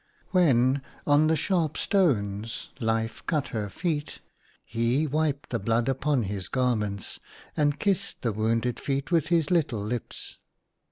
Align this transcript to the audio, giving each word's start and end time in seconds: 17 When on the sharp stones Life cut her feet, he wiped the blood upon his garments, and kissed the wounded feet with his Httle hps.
17 0.31 0.31
When 0.71 0.81
on 1.05 1.27
the 1.27 1.35
sharp 1.35 1.77
stones 1.77 2.69
Life 2.79 3.23
cut 3.27 3.49
her 3.49 3.69
feet, 3.69 4.19
he 4.65 5.05
wiped 5.05 5.51
the 5.51 5.59
blood 5.59 5.87
upon 5.87 6.23
his 6.23 6.47
garments, 6.47 7.19
and 7.55 7.77
kissed 7.77 8.23
the 8.23 8.31
wounded 8.33 8.79
feet 8.79 9.11
with 9.11 9.27
his 9.27 9.45
Httle 9.49 9.87
hps. 9.95 10.37